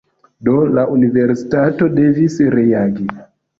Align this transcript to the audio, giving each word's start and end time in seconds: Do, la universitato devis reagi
Do, 0.47 0.55
la 0.77 0.85
universitato 0.93 1.91
devis 2.01 2.41
reagi 2.59 3.09